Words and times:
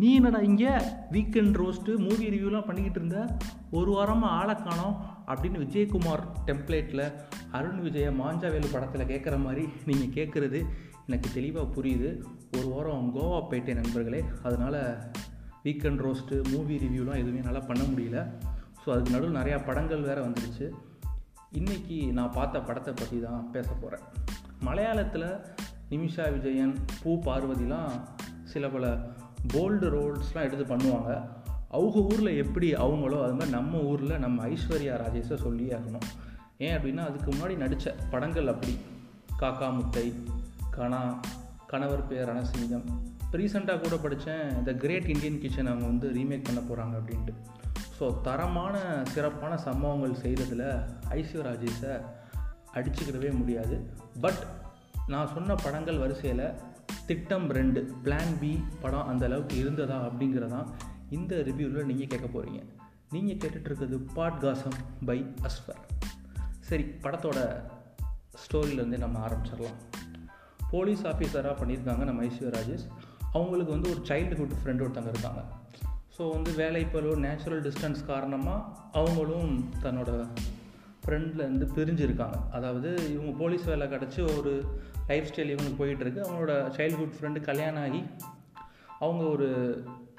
நீ 0.00 0.08
என்னடா 0.18 0.40
இங்கே 0.48 0.72
வீக்கெண்ட் 1.14 1.56
ரோஸ்ட்டு 1.60 1.92
மூவி 2.04 2.26
ரிவ்யூலாம் 2.34 2.66
பண்ணிக்கிட்டு 2.66 3.00
இருந்த? 3.00 3.18
ஒரு 3.78 3.90
வாரமாக 3.96 4.36
ஆளை 4.40 4.54
காணோம் 4.66 4.94
அப்படின்னு 5.30 5.58
விஜயகுமார் 5.62 6.22
டெம்ப்ளேட்டில் 6.48 7.02
அருண் 7.56 7.80
விஜய 7.86 8.08
மாஞ்சாவேலு 8.20 8.68
படத்தில் 8.72 9.10
கேட்குற 9.12 9.36
மாதிரி 9.46 9.64
நீங்கள் 9.88 10.14
கேட்குறது 10.18 10.60
எனக்கு 11.06 11.28
தெளிவாக 11.36 11.66
புரியுது. 11.76 12.10
ஒரு 12.56 12.66
வாரம் 12.72 13.10
கோவா 13.16 13.40
போயிட்டேன் 13.50 13.80
நண்பர்களே. 13.80 14.20
அதனால் 14.42 14.80
வீக்கெண்ட் 15.64 16.04
ரோஸ்ட்டு 16.06 16.38
மூவி 16.52 16.76
ரிவ்யூலாம் 16.84 17.20
எதுவுமே 17.22 17.42
நல்லா 17.48 17.62
பண்ண 17.70 17.82
முடியல. 17.92 18.20
ஸோ 18.82 18.88
அதுக்கு 18.94 19.14
நடுவில் 19.16 19.38
நிறையா 19.40 19.58
படங்கள் 19.68 20.06
வேறு 20.08 20.20
வந்துடுச்சு 20.26 20.66
இன்றைக்கி 21.60 21.98
நான் 22.18 22.36
பார்த்த 22.38 22.66
படத்தை 22.68 22.92
பற்றி 22.94 23.16
தான் 23.20 23.48
பேச 23.56 23.68
போகிறேன் 23.72 24.04
மலையாளத்தில் 24.68 25.28
நிமிஷா 25.94 26.24
விஜயன் 26.36 26.74
பூ 27.02 27.12
பார்வதிலாம் 27.26 27.92
சில 28.52 28.68
பல 28.68 28.86
போல்டு 29.48 29.86
ரோல்ஸ்லாம் 29.96 30.46
எடுத்து 30.50 30.76
பண்ணுவாங்க. 30.76 31.28
அவங்க 31.68 31.98
ஊரில் 31.98 32.36
எப்படி 32.36 32.74
அவங்களோ 32.74 33.22
அது 33.22 33.32
மாதிரி 33.32 33.50
நம்ம 33.50 33.78
ஊரில் 33.78 34.18
நம்ம 34.18 34.46
ஐஸ்வர்யா 34.46 34.94
ராஜேஷை 35.02 35.36
சொல்லியே 35.36 35.72
ஆகணும். 35.72 36.06
ஏன் 36.58 36.76
அப்படின்னா 36.76 37.04
அதுக்கு 37.06 37.30
முன்னாடி 37.30 37.56
நடித்த 37.56 37.94
படங்கள் 38.10 38.46
அப்படி. 38.46 38.78
காக்கா 39.38 39.68
முத்தை 39.76 40.14
கனா 40.76 41.14
கணவர் 41.66 42.06
பேர் 42.06 42.28
ரணசிங்கம். 42.28 42.86
ரீசெண்டாக 43.32 43.80
கூட 43.80 43.96
படித்தேன் 43.96 44.62
த 44.62 44.72
கிரேட் 44.72 45.08
இந்தியன் 45.08 45.38
கிச்சன் 45.38 45.66
அவங்க 45.66 45.86
வந்து 45.86 46.10
ரீமேக் 46.10 46.44
பண்ண 46.44 46.60
போகிறாங்க 46.60 46.94
அப்படின்ட்டு. 47.00 47.34
ஸோ 48.00 48.20
தரமான 48.22 49.02
சிறப்பான 49.06 49.56
சம்பவங்கள் 49.56 50.22
செய்கிறதுல 50.22 50.86
ஐஸ்வர்யா 51.10 51.48
ராஜேஷை 51.50 52.00
அடிச்சுக்கிடவே 52.74 53.32
முடியாது. 53.32 53.90
பட் 54.20 54.46
நான் 55.06 55.32
சொன்ன 55.34 55.54
படங்கள் 55.54 55.98
வரிசையில் 55.98 56.52
திட்டம் 57.10 57.46
ரெண்டு. 57.50 57.80
பிளான் 58.04 58.34
பி 58.40 58.64
படம் 58.80 59.06
அந்த 59.06 59.26
அளவுக்கு 59.26 59.56
இருந்ததா 59.56 59.96
அப்படிங்கிறதான் 60.06 60.68
இந்த 61.10 61.36
ரிவ்யூவில் 61.36 61.84
நீங்கள் 61.84 62.06
கேட்க 62.06 62.26
போகிறீங்க 62.26 62.60
நீங்கள் 63.10 63.36
கேட்டுட்ருக்கிறது 63.36 63.96
பாட்காசம் 64.16 64.76
பை 65.06 65.16
அஸ்வர். 65.42 65.80
சரி 66.60 66.84
படத்தோட 67.02 67.38
ஸ்டோரியிலேருந்து 68.42 68.98
நம்ம 68.98 69.26
ஆரம்பிச்சிடலாம். 69.26 69.78
போலீஸ் 70.70 71.02
ஆஃபீஸராக 71.04 71.54
பண்ணியிருக்காங்க 71.62 72.04
நம்ம 72.04 72.24
ஐஸ்வர் 72.24 72.54
ராஜேஷ் 72.58 72.86
அவங்களுக்கு 73.32 73.72
வந்து 73.72 73.90
ஒரு 73.90 74.00
சைல்டுஹுட் 74.00 74.54
ஃப்ரெண்டு 74.60 74.84
ஒருத்தங்க 74.86 75.08
இருக்காங்க. 75.08 75.42
ஸோ 76.18 76.30
வந்து 76.30 76.54
வேலை 76.54 76.80
இப்போ 76.82 77.00
நேச்சுரல் 77.00 77.62
டிஸ்டன்ஸ் 77.62 78.06
காரணமாக 78.06 78.62
அவங்களும் 78.92 79.68
தன்னோட 79.82 80.28
ஃப்ரெண்ட்லேருந்து 81.10 81.68
பிரிஞ்சிருக்காங்க. 81.76 82.50
அதாவது 82.50 83.12
இவங்க 83.12 83.32
போலீஸ் 83.38 83.64
வேலை 83.64 83.86
கிடச்சி 83.86 84.38
ஒரு 84.38 84.64
லைஃப் 85.08 85.30
ஸ்டைல் 85.34 85.54
இவங்களுக்கு 85.54 85.80
போயிட்டுருக்கு. 85.82 86.20
அவங்களோட 86.26 86.52
சைல்ட்ஹுட் 86.76 87.16
ஃப்ரெண்டு 87.20 87.40
கல்யாணம் 87.40 87.82
ஆகி 87.82 88.02
அவங்க 88.98 89.24
ஒரு 89.24 89.48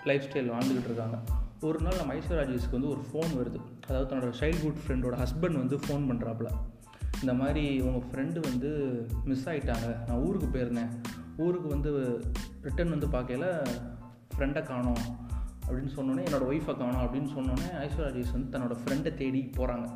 லைஃப் 0.04 0.24
ஸ்டைல் 0.24 0.52
வாழ்ந்துக்கிட்டு 0.54 0.90
இருக்காங்க. 0.92 1.18
ஒரு 1.62 1.80
நாள் 1.82 1.96
நம்ம 1.96 2.14
ஐஸ்வர்யாஜிஸ்க்கு 2.14 2.78
வந்து 2.78 2.90
ஒரு 2.90 3.02
ஃபோன் 3.10 3.32
வருது. 3.40 3.60
அதாவது 3.88 4.16
தன்னோட 4.16 4.32
சைல்ட்ஹுட் 4.40 4.80
ஃப்ரெண்டோட 4.84 5.16
ஹஸ்பண்ட் 5.24 5.58
வந்து 5.64 5.76
ஃபோன் 5.76 6.06
பண்ணுறாப்புல 6.12 6.52
இந்த 7.22 7.34
மாதிரி 7.34 7.82
உங்கள் 7.82 8.08
ஃப்ரெண்டு 8.10 8.40
வந்து 8.40 8.70
மிஸ் 9.26 9.50
ஆகிட்டாங்க 9.50 10.08
நான் 10.08 10.18
ஊருக்கு 10.18 10.48
போயிருந்தேன். 10.48 10.90
ஊருக்கு 11.38 11.68
வந்து 11.68 11.92
ரிட்டன் 12.64 12.90
வந்து 12.90 13.08
பார்க்கல 13.08 13.46
ஃப்ரெண்டை 14.38 14.64
காணோம் 14.64 15.04
அப்படின்னு 15.68 15.92
சொன்னோன்னே 15.98 16.24
என்னோடய 16.28 16.50
ஒய்ஃபை 16.52 16.78
காணோம் 16.78 17.04
அப்படின்னு 17.08 17.30
சொன்னோன்னே 17.38 17.70
ஐஸ்வர்யாஜிஸ் 17.86 18.32
வந்து 18.32 18.58
தன்னோட 18.58 18.78
ஃப்ரெண்டை 18.84 19.14
தேடி 19.14 19.52
போகிறாங்க 19.58 19.88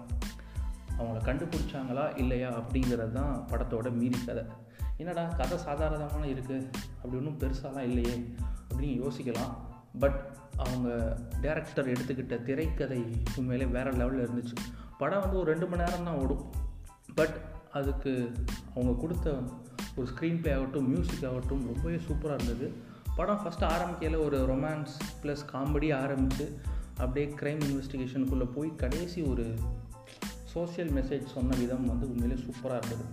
அவங்கள 0.99 1.19
கண்டுபிடிச்சாங்களா 1.25 2.17
இல்லையா 2.17 2.49
அப்படிங்கிறது 2.59 3.11
தான் 3.11 3.47
படத்தோட 3.49 3.91
மீறி 3.91 4.19
கதை. 4.25 4.43
என்னடா 4.97 5.23
கதை 5.23 5.57
சாதாரணமான 5.57 6.25
இருக்குது 6.25 6.69
அப்படி 7.03 7.17
ஒன்றும் 7.17 7.39
பெருசாலாம் 7.39 7.87
இல்லையே 7.89 8.31
அப்படின்னு 8.69 9.03
யோசிக்கலாம். 9.03 9.53
பட் 9.99 10.33
அவங்க 10.57 11.17
டேரக்டர் 11.41 11.91
எடுத்துக்கிட்ட 11.93 12.43
திரைக்கதை 12.43 13.05
உண்மையிலே 13.35 13.71
வேறு 13.71 13.91
லெவலில் 13.91 14.27
இருந்துச்சு. 14.27 14.55
படம் 14.97 15.19
வந்து 15.19 15.37
ஒரு 15.37 15.51
ரெண்டு 15.51 15.67
மணி 15.67 15.83
நேரம் 15.83 16.03
தான் 16.03 16.15
ஓடும். 16.15 16.45
பட் 17.15 17.35
அதுக்கு 17.71 18.31
அவங்க 18.75 19.01
கொடுத்த 19.01 19.39
ஒரு 19.95 20.07
ஸ்க்ரீன் 20.07 20.41
ப்ளே 20.41 20.53
ஆகட்டும் 20.53 20.89
மியூசிக் 20.89 21.25
ஆகட்டும் 21.25 21.65
ரொம்பவே 21.73 21.95
சூப்பராக 21.95 22.41
இருந்தது. 22.41 22.73
படம் 23.15 23.41
ஃபஸ்ட்டு 23.45 23.63
ஆரம்பிக்கையில் 23.63 24.19
ஒரு 24.19 24.37
ரொமான்ஸ் 24.45 24.95
ப்ளஸ் 25.23 25.43
காமெடி 25.53 25.89
ஆரம்பித்து 26.01 26.59
அப்படியே 26.97 27.33
க்ரைம் 27.35 27.61
இன்வெஸ்டிகேஷனுக்குள்ளே 27.67 28.47
போய் 28.55 28.75
கடைசி 28.75 29.21
ஒரு 29.21 29.55
சோசியல் 30.55 30.91
மெசேஜ் 30.97 31.33
சொன்ன 31.35 31.55
விதம் 31.61 31.87
வந்து 31.91 32.05
உண்மையிலே 32.11 32.37
சூப்பராக 32.43 32.89
இருந்தது. 32.89 33.05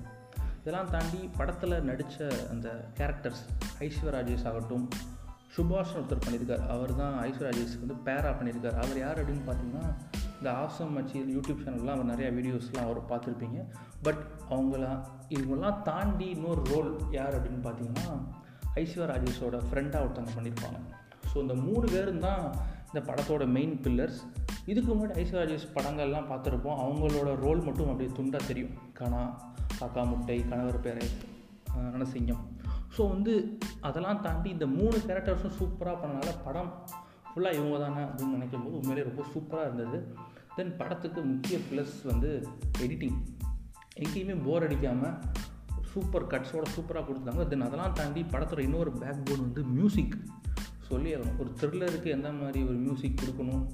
இதெல்லாம் 0.61 0.91
தாண்டி 0.95 1.21
படத்தில் 1.39 1.75
நடித்த 1.89 2.29
அந்த 2.53 2.69
கேரக்டர்ஸ் 2.99 3.43
ஐஸ்வர் 3.87 4.15
ராஜேஷ் 4.17 4.45
ஆகட்டும் 4.51 4.85
சுபாஷ் 5.55 5.95
ஒருத்தர் 5.99 6.23
பண்ணியிருக்கார். 6.25 6.63
அவர் 6.75 6.93
தான் 7.01 7.15
ஐஸ்வர் 7.29 7.49
ராஜேஷ்க்கு 7.49 7.85
வந்து 7.85 7.97
பேரா 8.09 8.31
பண்ணியிருக்கார். 8.39 8.77
அவர் 8.83 9.01
யார் 9.05 9.21
அப்படின்னு 9.23 9.45
பார்த்தீங்கன்னா 9.49 9.87
இந்த 10.39 10.51
ஆசம் 10.63 10.95
மச்சி 10.97 11.17
யூடியூப் 11.35 11.65
சேனல்லாம் 11.65 11.97
அவர் 11.97 12.11
நிறையா 12.13 12.31
வீடியோஸ்லாம் 12.39 12.87
அவர் 12.89 13.01
பார்த்துருப்பீங்க. 13.11 13.59
பட் 14.07 14.23
அவங்களாம் 14.55 15.01
இவங்கெல்லாம் 15.35 15.83
தாண்டி 15.91 16.29
இன்னொரு 16.37 16.63
ரோல் 16.73 16.91
யார் 17.19 17.37
அப்படின்னு 17.39 17.63
பார்த்தீங்கன்னா 17.67 18.07
ஐஸ்வர் 18.83 19.13
ராஜேஷோட 19.15 19.59
ஃப்ரெண்டாக 19.69 20.05
ஒருத்தவங்க 20.05 20.35
பண்ணியிருப்பாங்க. 20.39 20.81
ஸோ 21.31 21.37
இந்த 21.45 21.57
மூணு 21.67 21.87
பேரும் 21.95 22.25
தான் 22.29 22.43
இந்த 22.89 23.03
படத்தோட 23.11 23.45
மெயின் 23.59 23.77
பில்லர்ஸ் 23.85 24.23
இதுக்கு 24.71 24.91
முன்னாடி 24.95 25.15
ஐஸ்வர் 25.23 25.75
படங்கள்லாம் 25.77 26.29
பார்த்துருப்போம். 26.31 26.81
அவங்களோட 26.85 27.31
ரோல் 27.45 27.63
மட்டும் 27.67 27.91
அப்படியே 27.93 28.11
துண்டாக 28.19 28.47
தெரியும். 28.47 28.75
கனா 28.99 29.23
காக்கா 29.79 30.03
முட்டை 30.09 30.37
கணவர் 30.51 30.85
பேரை 30.87 31.07
ரணசிங்கம் 31.95 32.43
ஸோ 32.97 33.03
வந்து 33.09 33.33
அதெல்லாம் 33.81 34.21
தாண்டி 34.21 34.49
இந்த 34.51 34.67
மூணு 34.67 34.97
கேரக்டர்ஸும் 35.07 35.57
சூப்பராக 35.61 35.97
பண்ணனால 36.03 36.31
படம் 36.45 36.71
ஃபுல்லாக 37.29 37.57
இவங்க 37.59 37.79
தானே 37.79 38.03
அப்படின்னு 38.03 38.37
நினைக்கும் 38.37 38.65
போது 38.65 38.77
உண்மையிலே 38.77 39.07
ரொம்ப 39.09 39.23
சூப்பராக 39.35 39.67
இருந்தது. 39.69 39.99
தென் 40.57 40.77
படத்துக்கு 40.77 41.21
முக்கிய 41.23 41.59
ப்ளஸ் 41.69 41.95
வந்து 42.05 42.31
எடிட்டிங் 42.79 43.19
எங்கேயுமே 43.97 44.35
போர் 44.45 44.67
அடிக்காமல் 44.67 45.17
சூப்பர் 45.93 46.27
கட்ஸோட 46.27 46.67
சூப்பராக 46.77 47.05
கொடுத்துருக்காங்க 47.07 47.47
தென் 47.49 47.67
அதெல்லாம் 47.69 47.93
தாண்டி 47.93 48.23
படத்தோட 48.23 48.59
இன்னொரு 48.59 48.93
பேக் 48.93 49.25
போன் 49.25 49.45
வந்து 49.47 49.63
மியூசிக் 49.63 50.17
சொல்லி 50.89 51.11
ஒரு 51.15 51.51
த்ரில்லருக்கு 51.61 52.11
எந்த 52.19 52.31
மாதிரி 52.33 52.63
ஒரு 52.65 52.79
மியூசிக் 52.85 53.21
கொடுக்கணும்? 53.23 53.65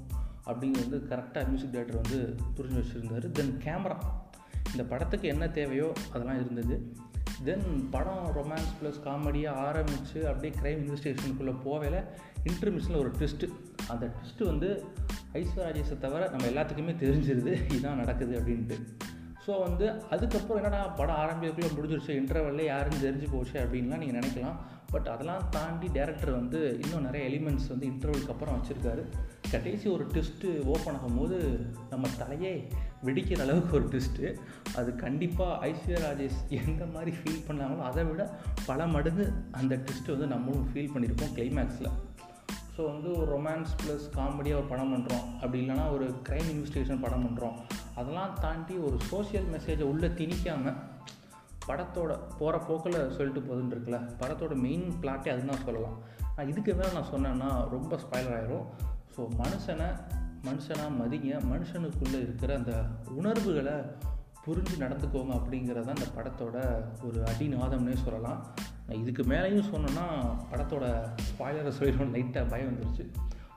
அப்படிங்கிறது 0.51 0.89
வந்து 0.89 1.01
கரெக்டாக 1.11 1.45
மியூசிக் 1.51 1.75
டேரக்டர் 1.75 2.03
வந்து 2.03 2.19
புரிஞ்சு 2.57 2.81
வச்சுருந்தார். 2.81 3.27
தென் 3.39 3.55
கேமரா 3.67 3.99
இந்த 4.73 4.85
படத்துக்கு 4.93 5.29
என்ன 5.29 5.45
தேவையோ 5.59 5.93
அதெல்லாம் 6.13 6.41
இருந்தது. 6.41 6.77
தென் 7.45 7.67
படம் 7.91 8.25
ரொமான்ஸ் 8.37 8.73
ப்ளஸ் 8.79 9.01
காமெடியாக 9.05 9.63
ஆரம்பித்து 9.67 10.21
அப்படியே 10.31 10.53
க்ரைம் 10.61 10.81
இன்வெஸ்டிகேஷனுக்குள்ளே 10.85 11.55
போவேல 11.67 11.99
இன்டர்மிஷனில் 12.51 13.01
ஒரு 13.03 13.11
ட்விஸ்ட்டு 13.19 13.49
அந்த 13.93 14.05
ட்விஸ்ட்டு 14.15 14.49
வந்து 14.53 14.69
ஐஸ்வர்ராஜேஷை 15.41 15.99
தவிர 15.99 16.29
நம்ம 16.29 16.47
எல்லாத்துக்குமே 16.47 16.95
தெரிஞ்சிருது. 17.05 17.53
இதுதான் 17.71 18.01
நடக்குது 18.03 18.35
அப்படின்ட்டு. 18.41 18.79
ஸோ 19.47 19.55
வந்து 19.67 19.87
அதுக்கப்புறம் 20.15 20.59
என்னடா 20.63 20.81
படம் 20.99 21.21
ஆரம்பிக்கிறதுக்குள்ளே 21.23 21.71
முடிஞ்சிருச்சு 21.77 22.19
இன்டர்வல்ல 22.21 22.65
யாருன்னு 22.65 23.05
தெரிஞ்சு 23.07 23.29
போச்சு 23.31 23.57
அப்படின்லாம் 23.63 24.03
நீங்கள் 24.03 24.19
நினைக்கலாம். 24.21 24.59
பட் 24.91 25.09
அதெல்லாம் 25.13 25.47
தாண்டி 25.51 25.89
டேரக்டர் 25.99 26.31
வந்து 26.31 26.61
இன்னும் 26.85 27.07
நிறைய 27.07 27.23
எலிமெண்ட்ஸ் 27.31 27.69
வந்து 27.69 27.87
இன்டர்வலுக்கு 27.87 28.35
அப்புறம் 28.35 28.57
வச்சுருக்காரு. 28.57 29.03
கடைசி 29.53 29.87
ஒரு 29.89 30.05
ட்விஸ்ட்டு 30.13 30.49
ஓப்பன் 30.73 30.97
ஆகும்போது 30.97 31.37
நம்ம 31.91 32.09
தலையே 32.21 32.53
வெடிக்கிற 33.07 33.41
அளவுக்கு 33.41 33.77
ஒரு 33.77 33.87
ட்விஸ்ட்டு 33.89 34.31
அது 34.75 34.91
கண்டிப்பாக 34.95 35.69
ஐஸ்வர்யா 35.69 36.01
ராஜேஷ் 36.07 36.41
எந்த 36.59 36.83
மாதிரி 36.95 37.13
ஃபீல் 37.19 37.47
பண்ணாங்களோ 37.49 37.83
அதை 37.91 38.05
விட 38.05 38.23
பல 38.67 38.87
மடங்கு 38.87 39.27
அந்த 39.51 39.77
ட்விஸ்ட்டு 39.77 40.15
வந்து 40.15 40.27
நம்மளும் 40.27 40.69
ஃபீல் 40.73 40.93
பண்ணியிருக்கோம் 40.95 41.35
கிளைமேக்ஸில் 41.39 41.91
ஸோ 42.77 42.83
வந்து 42.91 43.09
ஒரு 43.21 43.29
ரொமான்ஸ் 43.37 43.73
ப்ளஸ் 43.81 44.05
காமெடியாக 44.17 44.61
ஒரு 44.61 44.69
படம் 44.73 44.93
பண்ணுறோம் 44.95 45.25
அப்படி 45.41 45.59
இல்லைனா 45.63 45.87
ஒரு 45.93 46.09
க்ரைம் 46.29 46.51
இன்வெஸ்டிகேஷன் 46.53 47.01
படம் 47.01 47.25
பண்ணுறோம் 47.27 47.57
அதெல்லாம் 47.95 48.35
தாண்டி 48.41 48.75
ஒரு 48.89 48.99
சோஷியல் 49.11 49.49
மெசேஜை 49.55 49.87
உள்ளே 49.93 50.11
திணிக்காமல் 50.21 50.79
படத்தோட 51.69 52.13
போகிற 52.39 52.59
போக்கில் 52.59 52.99
சொல்லிட்டு 53.17 53.41
போகுதுன்னு 53.41 53.75
இருக்குல்ல 53.75 53.99
படத்தோட 54.21 54.55
மெயின் 54.67 54.87
பிளாட்டே 55.03 55.33
அதுதான் 55.33 55.65
சொல்லலாம். 55.65 55.97
நான் 56.37 56.49
இதுக்கு 56.49 56.75
மேலே 56.75 56.93
நான் 56.93 57.11
சொன்னேன்னா 57.15 57.49
ரொம்ப 57.71 57.93
ஸ்பாய்லர் 57.97 58.37
ஆயிரும். 58.37 58.67
ஸோ 59.19 59.25
மனுஷனை 59.39 59.87
மனுஷனாக 60.47 60.91
மதிங்க 60.99 61.39
மனுஷனுக்குள்ளே 61.53 62.19
இருக்கிற 62.27 62.51
அந்த 62.57 62.73
உணர்வுகளை 63.21 63.75
புரிஞ்சு 64.45 64.75
நடந்துக்கோங்க 64.83 65.33
அப்படிங்கிறத 65.39 65.89
அந்த 65.95 66.07
படத்தோட 66.17 66.57
ஒரு 67.07 67.19
அடிநாதம்னே 67.31 67.95
சொல்லலாம். 68.05 68.39
நான் 68.87 69.01
இதுக்கு 69.01 69.23
மேலேயும் 69.23 69.71
சொன்னேன்னா 69.73 70.05
படத்தோட 70.53 70.85
ஸ்பாய்லரை 71.29 71.73
சொல்லிடணும் 71.79 72.15
லைட்டாக 72.17 72.51
பயம் 72.53 72.71
வந்துருச்சு. 72.71 73.07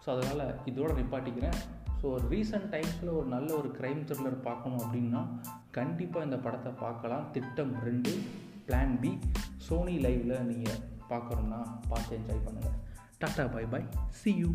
ஸோ 0.03 0.07
அதனால் 0.15 0.43
இதோட 0.71 0.89
நிப்பாட்டிக்கிறேன். 0.99 1.57
ஸோ 2.01 2.07
ரீசெண்ட் 2.33 2.67
டைம்ஸில் 2.75 3.15
ஒரு 3.19 3.27
நல்ல 3.27 3.49
ஒரு 3.59 3.71
க்ரைம் 3.79 4.01
த்ரில்லர் 4.09 4.39
பார்க்கணும் 4.49 4.83
அப்படின்னா 4.85 5.21
கண்டிப்பாக 5.71 6.27
இந்த 6.29 6.37
படத்தை 6.37 6.71
பார்க்கலாம். 6.85 7.31
திட்டம் 7.31 7.73
ரெண்டு. 7.87 8.13
பிளான் 8.67 8.99
பி 8.99 9.11
சோனி 9.67 9.97
லைவில் 10.05 10.37
நீங்கள் 10.51 10.81
பார்க்குறோம்னா 11.09 11.61
பார்த்து 11.89 12.17
என்ஜாய் 12.19 12.45
பண்ணுங்கள் 12.45 12.77
டாட்டா 13.21 13.51
பை 13.51 13.65
பாய் 13.65 13.87
சி 14.19 14.31
யூ 14.35 14.49